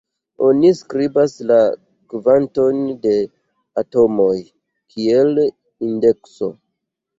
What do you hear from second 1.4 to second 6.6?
la kvanton de atomoj kiel indekso.